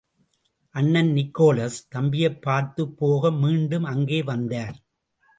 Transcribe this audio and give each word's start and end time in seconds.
அண்ணன் 0.75 1.09
நிக்கோலஸ் 1.09 1.77
தம்பியைப் 1.95 2.41
பார்த்துப் 2.41 2.97
போக 2.97 3.31
மீண்டும் 3.31 3.83
அங்கே 3.83 4.23
வந்தார். 4.23 4.75